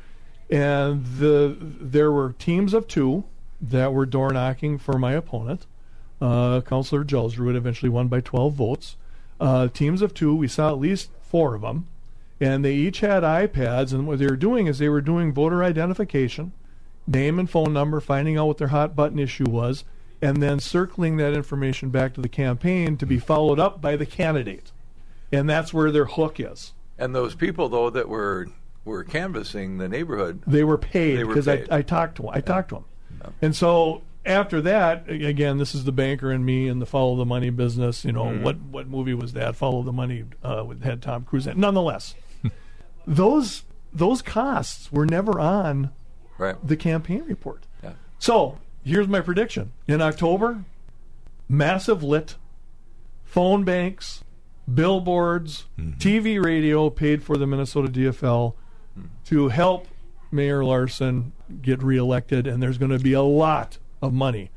[0.51, 3.25] and the there were teams of two
[3.61, 5.67] that were door knocking for my opponent,
[6.21, 8.97] uh, Councillor Julsrud, eventually won by 12 votes.
[9.39, 11.87] Uh, teams of two, we saw at least four of them,
[12.41, 15.63] and they each had iPads, and what they were doing is they were doing voter
[15.63, 16.53] identification,
[17.07, 19.85] name and phone number, finding out what their hot button issue was,
[20.21, 24.05] and then circling that information back to the campaign to be followed up by the
[24.05, 24.73] candidate.
[25.33, 26.73] And that's where their hook is.
[26.99, 28.49] And those people, though, that were
[28.85, 31.65] were canvassing the neighborhood, They were paid because I.
[31.71, 35.93] I talked to I talked to them, and so after that, again, this is the
[35.93, 38.05] banker and me and the follow the money business.
[38.05, 38.43] You know Mm-hmm.
[38.43, 39.57] what what movie was that?
[39.57, 41.59] Follow the money uh, with had Tom Cruise in.
[41.61, 42.15] Nonetheless,
[43.07, 45.91] those those costs were never on
[46.39, 46.57] right?
[46.67, 47.67] the campaign report.
[47.83, 47.93] Yeah.
[48.19, 50.65] So here's my prediction: in October,
[51.49, 52.37] massive lit,
[53.25, 54.23] phone banks,
[54.73, 58.55] billboards, TV, radio paid for the Minnesota DFL
[59.27, 59.87] to help
[60.31, 61.33] Mayor Larson
[61.63, 64.51] get reelected, and there's going to be a lot of money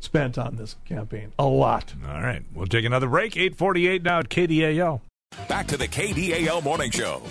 [0.00, 1.32] spent on this campaign.
[1.38, 1.94] A lot.
[2.06, 2.42] All right.
[2.54, 3.36] We'll take another break.
[3.36, 5.00] 848 now at KDAL.
[5.48, 7.22] Back to the KDAL Morning Show.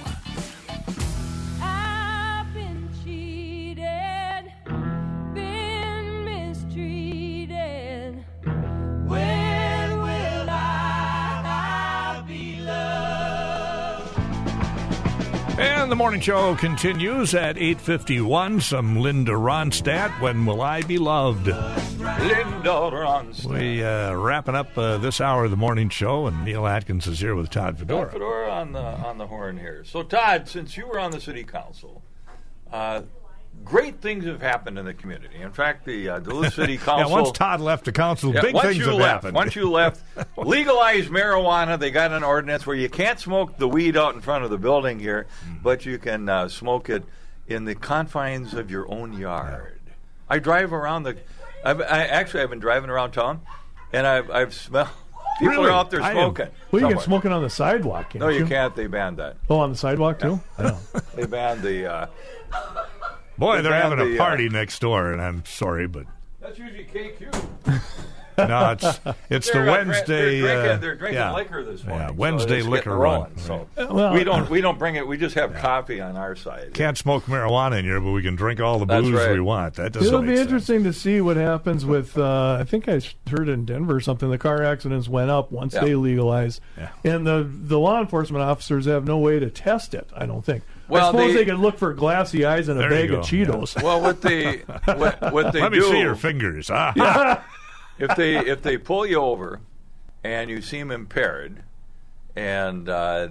[15.88, 18.60] And the morning show continues at 851.
[18.60, 20.20] Some Linda Ronstadt.
[20.20, 21.46] When will I be loved?
[21.46, 23.46] Linda Ronstadt.
[23.46, 27.22] We uh, wrapping up uh, this hour of the morning show, and Neill Atkins is
[27.22, 28.12] here with Todd Fedora.
[28.12, 29.86] Fedora on the on the horn here.
[29.86, 32.04] So Todd, since you were on the city council,
[32.70, 33.04] uh,
[33.64, 35.42] great things have happened in the community.
[35.42, 36.98] In fact, the uh, Duluth City Council.
[37.10, 39.36] Yeah, once Todd left the council, Yeah, big things you have left, happened.
[39.36, 40.02] Once you left,
[40.38, 41.78] legalized marijuana.
[41.80, 44.58] They got an ordinance where you can't smoke the weed out in front of the
[44.58, 45.62] building here, Mm.
[45.64, 47.04] but you can uh, smoke it
[47.48, 49.80] in the confines of your own yard.
[50.30, 51.18] I drive around the.
[51.64, 53.42] I've, I actually I've been driving around town,
[53.94, 54.90] and I've I've smelled
[55.40, 55.70] people Really?
[55.70, 56.48] are out there smoking.
[56.72, 58.10] Well, you can smoking on the sidewalk.
[58.12, 58.76] Can't No, you can't.
[58.76, 59.38] They banned that.
[59.50, 60.40] Oh, on the sidewalk too.
[60.60, 60.78] Yeah.
[61.16, 61.92] They banned the.
[61.92, 62.08] Uh,
[63.38, 66.06] Boy, They they're banned having a the, uh, party next door, and I'm sorry, but
[66.42, 67.82] that's usually KQ.
[68.40, 70.42] no, it's it's the They're, uh, dra- Wednesday.
[70.42, 71.34] They're drinking, uh, they're drinking yeah.
[71.34, 72.08] liquor this morning.
[72.08, 73.38] Yeah, Wednesday it's getting liquor rolling, run.
[73.38, 75.08] So Well, we don't we don't bring it.
[75.08, 76.74] We just have coffee on our side.
[76.74, 79.32] Can't smoke marijuana in here, but we can drink all the booze right.
[79.34, 79.76] we want.
[79.76, 80.48] That doesn't It'll make be sense.
[80.48, 82.18] interesting to see what happens with.
[82.18, 84.30] Uh, I think I heard in Denver or something.
[84.30, 85.82] The car accidents went up once Yeah.
[85.82, 86.90] they legalized, Yeah.
[87.04, 90.10] and the the law enforcement officers have no way to test it.
[90.16, 90.64] I don't think.
[90.88, 93.82] Well, I suppose they- they, could look for glassy eyes and a bag of Cheetos.
[93.82, 96.70] Well, what they what, what they Let me see your fingers.
[96.72, 97.44] Ah,
[98.00, 99.60] if they if they pull you over
[100.24, 101.64] and you seem impaired,
[102.36, 103.30] and uh,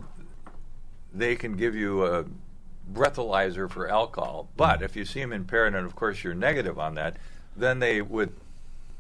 [1.15, 2.25] they can give you a
[2.93, 4.49] breathalyzer for alcohol.
[4.57, 7.17] But if you seem impaired, and of course you're negative on that,
[7.57, 8.33] then they would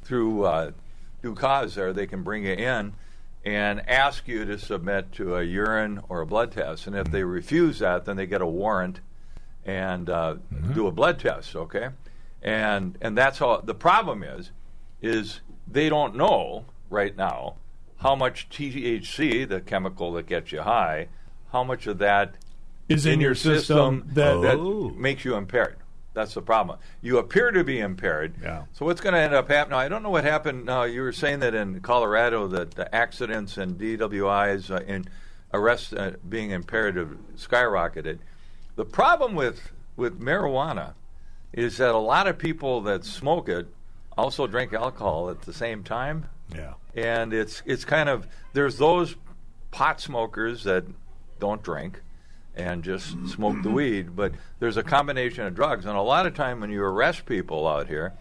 [0.02, 0.70] through uh,
[1.22, 2.92] due cause there they can bring you in
[3.46, 6.88] and ask you to submit to a urine or a blood test.
[6.88, 8.98] And if they refuse that, then they get a warrant
[9.64, 10.34] and uh,
[10.74, 11.54] do a blood test.
[11.54, 11.90] Okay,
[12.42, 13.62] and and that's all.
[13.62, 14.50] The problem is,
[15.00, 17.54] is they don't know right now
[17.98, 21.08] how much THC, the chemical that gets you high,
[21.52, 22.34] how much of that
[22.88, 24.90] Is in, your system, that that Oh.
[24.96, 25.76] makes you impaired.
[26.16, 26.78] That's the problem.
[27.02, 28.34] You appear to be impaired.
[28.42, 28.64] Yeah.
[28.72, 29.78] So what's going to end up happening?
[29.78, 30.64] I don't know what happened.
[30.64, 35.08] Now you were saying that in Colorado that the accidents and DWIs uh, and
[35.52, 38.18] arrests uh, being impaired have skyrocketed.
[38.76, 40.94] The problem with with marijuana
[41.52, 43.68] is that a lot of people that smoke it
[44.16, 46.74] also drink alcohol at the same time yeah.
[46.94, 49.16] and it's it's kind of there's those
[49.70, 50.84] pot smokers that
[51.38, 52.00] don't drink,
[52.56, 54.16] and just smoke the weed.
[54.16, 57.66] But there's a combination of drugs, and a lot of time when you arrest people
[57.68, 58.14] out here,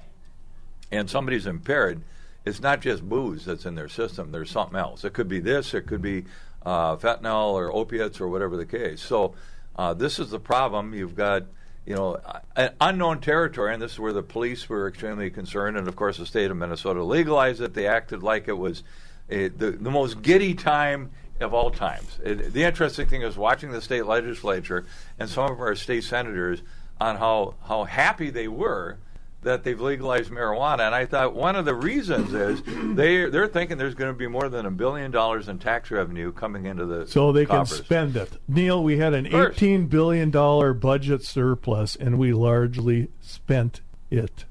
[0.91, 2.01] and somebody's impaired,
[2.43, 4.31] it's not just booze that's in their system.
[4.31, 5.03] There's something else.
[5.03, 5.73] It could be this.
[5.73, 6.25] It could be
[6.65, 9.01] uh, fentanyl or opiates or whatever the case.
[9.01, 9.33] So
[9.75, 10.93] uh, this is the problem.
[10.93, 11.43] You've got
[11.85, 12.19] you know
[12.55, 15.77] an unknown territory, and this is where the police were extremely concerned.
[15.77, 17.73] And of course, the state of Minnesota legalized it.
[17.73, 18.83] They acted like it was
[19.27, 22.19] the the most giddy time of all times.
[22.23, 24.85] It, the interesting thing is watching the state legislature
[25.19, 26.61] and some of our state senators
[26.99, 28.97] on how how happy they were
[29.45, 30.87] that they've legalized marijuana.
[30.87, 32.61] And I thought one of the reasons is
[32.95, 36.31] they they're thinking there's going to be more than a billion dollars in tax revenue
[36.31, 38.31] coming into the So they can spend it.
[38.47, 39.55] Neill, we had an course.
[39.57, 40.31] $18 billion
[40.79, 44.45] budget surplus, and we largely spent it.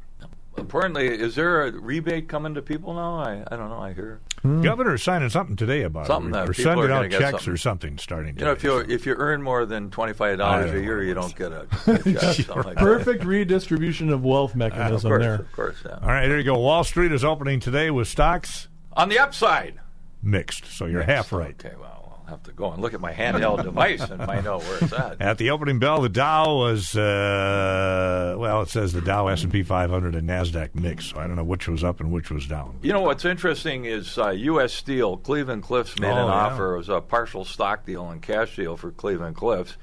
[0.56, 3.16] Apparently, is there a rebate coming to people now?
[3.16, 3.80] I, I don't know.
[3.80, 4.60] I hear Hmm.
[4.60, 6.32] Governor's signing something today about Something it.
[6.34, 7.52] that or people are sending gonna out get checks something.
[7.54, 8.38] or something starting.
[8.38, 8.74] you know if today.
[8.74, 11.62] you if you earn more than twenty five dollars a year, you don't get a,
[11.86, 12.04] a check,
[12.34, 12.76] something like that.
[12.76, 15.34] Perfect redistribution of wealth ah, Of mechanism course, there.
[15.36, 15.76] of course.
[15.86, 15.92] Yeah.
[16.02, 16.58] All right, there you go.
[16.58, 19.80] Wall Street is opening today with stocks On the upside,
[20.22, 21.54] mixed, so you're half right.
[21.64, 21.93] Okay, well,
[22.26, 24.92] I'll have to go and look at my handheld device and find out where it's
[24.94, 25.20] at.
[25.20, 28.62] At the opening bell, the Dow was uh, well.
[28.62, 31.06] It says the Dow, S and P 500, and Nasdaq mix.
[31.06, 32.78] So I don't know which was up and which was down.
[32.82, 34.72] You know what's interesting is uh, U.S.
[34.72, 35.18] Steel.
[35.18, 36.32] Cleveland Cliffs made Oh, an yeah.
[36.32, 36.74] offer.
[36.74, 39.76] It was a partial stock deal and cash deal for Cleveland Cliffs,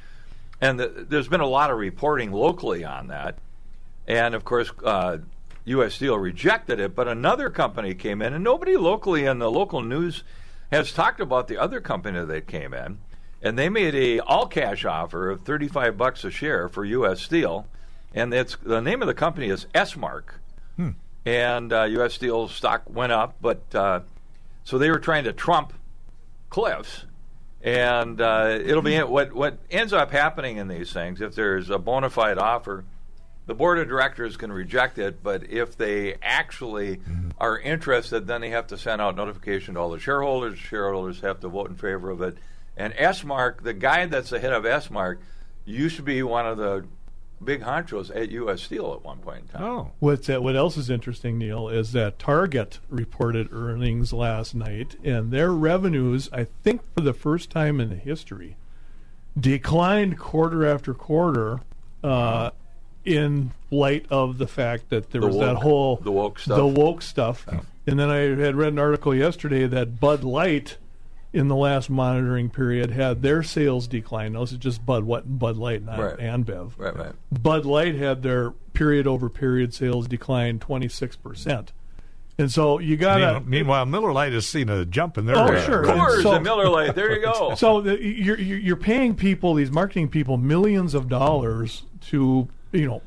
[0.60, 3.38] and the, there's been a lot of reporting locally on that.
[4.08, 5.20] And of course, uh,
[5.66, 5.94] U.S.
[5.94, 10.24] Steel rejected it, but another company came in, and nobody locally in the local news
[10.72, 13.00] has talked about the other company that came in,
[13.42, 17.22] and they made a all cash offer of 35 bucks a share for U.S.
[17.22, 17.68] Steel,
[18.14, 20.36] and it's the name of the company is Esmark
[21.26, 22.14] and uh, U.S.
[22.14, 23.36] Steel stock went up.
[23.42, 24.02] But uh,
[24.64, 25.74] so they were trying to trump
[26.50, 27.06] Cliffs,
[27.62, 31.22] and uh, it'll be what what ends up happening in these things.
[31.22, 32.84] If there's a bona fide offer,
[33.52, 35.22] the board of directors can reject it.
[35.22, 37.02] But if they actually
[37.38, 40.58] are interested, then they have to send out notification to all the shareholders.
[40.58, 42.38] Shareholders have to vote in favor of it.
[42.78, 45.18] And Esmark, the guy that's the head of Esmark,
[45.66, 46.86] used to be one of the
[47.44, 48.62] big honchos at U.S.
[48.62, 49.64] Steel at one point in time.
[49.64, 54.96] Oh, What's uh, what else is interesting, Neill, is that Target reported earnings last night,
[55.04, 58.56] and their revenues, I think for the first time in the history,
[59.38, 61.60] declined quarter after quarter,
[62.02, 62.52] uh,
[63.06, 66.58] in light of the fact that there The was that whole the woke stuff.
[66.58, 67.46] the woke stuff.
[67.88, 70.78] And then I had read an article yesterday that Bud Light,
[71.34, 74.34] in the last monitoring period, had their sales decline.
[74.34, 76.18] Those are just Bud what Bud Light, not Right.
[76.18, 76.72] InBev.
[76.78, 77.14] Right, right.
[77.32, 81.68] Bud Light had their period over period sales decline 26%.
[82.38, 83.46] And so you got Meanwhile, to.
[83.50, 85.36] meanwhile, Miller Lite has seen a jump in their.
[85.38, 85.84] Oh, uh, sure.
[85.84, 86.96] Coors So- and Miller Lite.
[86.96, 87.54] There you go.
[87.58, 92.88] So the, you're you're you're paying people, these marketing people, millions of dollars to you
[92.88, 93.02] know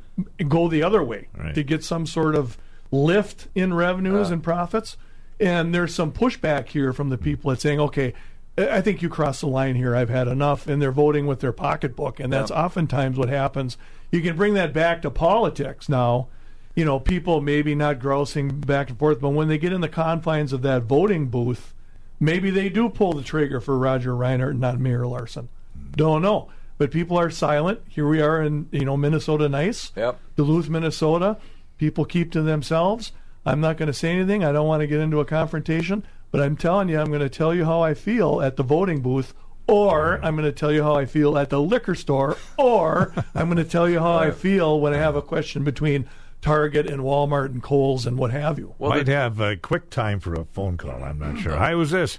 [0.49, 1.55] go the other way Right.
[1.55, 2.57] to get some sort of
[2.91, 4.97] lift in revenues and profits.
[5.41, 8.15] And there's some pushback here from the people that's saying, okay,
[8.57, 9.97] I think you crossed the line here.
[9.97, 13.77] I've had enough, and they're voting with their pocketbook, and that's oftentimes what happens.
[14.13, 16.29] You can bring that back to politics now.
[16.77, 19.89] You know, people maybe not grousing back and forth, but when they get in the
[19.89, 21.75] confines of that voting booth,
[22.21, 25.49] maybe they do pull the trigger for Roger Reinert not Mayor Larson.
[25.97, 26.49] Don't know.
[26.77, 27.81] But people are silent.
[27.89, 29.93] Here we are in you know Minnesota nice.
[29.97, 30.19] Yep.
[30.37, 31.37] Duluth, Minnesota.
[31.79, 33.13] People keep to themselves.
[33.47, 34.45] I'm not going to say anything.
[34.45, 37.29] I don't want to get into a confrontation, but I'm telling you, I'm going to
[37.29, 39.35] tell you how I feel at the voting booth,
[39.69, 43.47] or I'm going to tell you how I feel at the liquor store, or I'm
[43.47, 46.09] going to tell you how I feel when I have a question between
[46.41, 48.75] Target and Walmart and Kohl's and what have you.
[48.79, 51.03] Well, Might the- have a quick time for a phone call.
[51.03, 51.57] I'm not sure.
[51.57, 52.19] Hi, who's this?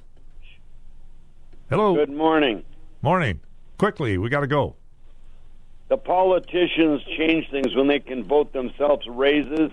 [1.70, 1.96] Hello.
[1.96, 2.64] Good morning.
[3.02, 3.40] Morning.
[3.78, 4.76] Quickly, we got to go.
[5.88, 9.72] The politicians change things when they can vote themselves raises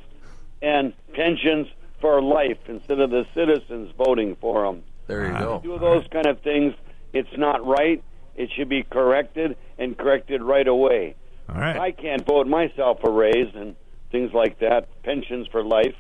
[0.61, 1.69] and pensions
[2.01, 4.83] for life instead of the citizens voting for them.
[5.07, 5.39] there you ah.
[5.39, 5.61] go.
[5.63, 6.75] Do those kind of things.
[7.13, 8.03] It's not right.
[8.35, 11.15] It should be corrected and corrected right away.
[11.49, 11.77] All right.
[11.77, 13.77] I can't vote myself a raise and
[14.11, 15.95] things like that, pensions for life.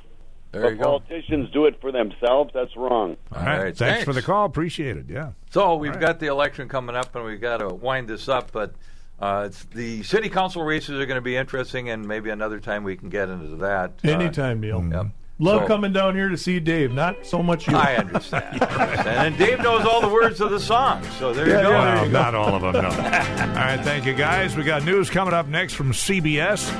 [0.52, 0.84] There but you go.
[1.00, 2.50] politicians do it for themselves.
[2.54, 3.16] That's wrong.
[3.34, 3.76] All right.
[3.76, 4.44] Thanks, for the call.
[4.44, 5.06] Appreciate it.
[5.08, 5.30] Yeah.
[5.50, 8.52] So we've got the election coming up, and we've got to wind this up.
[8.52, 8.74] But
[9.18, 12.84] uh, it's, the city council races are going to be interesting, and maybe another time
[12.84, 13.92] we can get into that.
[14.04, 14.84] Uh, Anytime, Neill.
[14.92, 15.06] Yep.
[15.38, 16.92] Love So- coming down here to see Dave.
[16.92, 17.74] Not so much you.
[17.74, 18.62] I understand.
[18.62, 19.24] I.
[19.26, 21.70] And Dave knows all the words of the song, so there you Yeah, go.
[21.70, 22.88] yeah, Well, not all of them, no.
[22.90, 24.54] all right, thank you, guys.
[24.54, 26.70] We got news coming up next from CBS.